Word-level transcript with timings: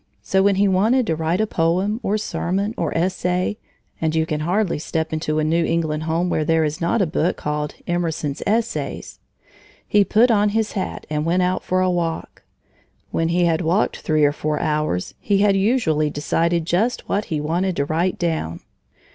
So 0.23 0.41
when 0.41 0.55
he 0.55 0.67
wanted 0.67 1.05
to 1.05 1.15
write 1.15 1.39
a 1.41 1.45
poem, 1.45 1.99
or 2.01 2.17
sermon, 2.17 2.73
or 2.75 2.91
essay, 2.97 3.59
(and 4.01 4.15
you 4.15 4.25
can 4.25 4.39
hardly 4.39 4.79
step 4.79 5.13
into 5.13 5.37
a 5.37 5.43
New 5.43 5.63
England 5.63 6.01
home 6.05 6.27
where 6.27 6.43
there 6.43 6.63
is 6.63 6.81
not 6.81 7.03
a 7.03 7.05
book 7.05 7.37
called 7.37 7.75
Emerson's 7.85 8.41
Essays) 8.47 9.19
he 9.87 10.03
put 10.03 10.31
on 10.31 10.49
his 10.57 10.71
hat 10.71 11.05
and 11.11 11.23
went 11.23 11.43
out 11.43 11.63
for 11.63 11.81
a 11.81 11.91
walk. 11.91 12.41
When 13.11 13.27
he 13.27 13.45
had 13.45 13.61
walked 13.61 13.97
three 13.97 14.25
or 14.25 14.31
four 14.33 14.59
hours, 14.59 15.13
he 15.19 15.37
had 15.37 15.55
usually 15.55 16.09
decided 16.09 16.65
just 16.65 17.07
what 17.07 17.25
he 17.25 17.39
wanted 17.39 17.75
to 17.75 17.85
write 17.85 18.17
down. 18.17 18.61